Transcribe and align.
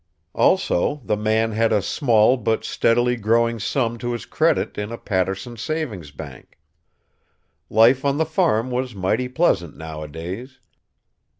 Also 0.33 0.95
the 1.03 1.15
man 1.15 1.51
had 1.51 1.71
a 1.71 1.79
small 1.79 2.35
but 2.35 2.63
steadily 2.63 3.15
growing 3.15 3.59
sum 3.59 3.99
to 3.99 4.13
his 4.13 4.25
credit 4.25 4.75
in 4.75 4.91
a 4.91 4.97
Paterson 4.97 5.57
savings 5.57 6.09
bank. 6.09 6.57
Life 7.69 8.03
on 8.03 8.17
the 8.17 8.25
farm 8.25 8.71
was 8.71 8.95
mighty 8.95 9.27
pleasant, 9.27 9.77
nowadays. 9.77 10.57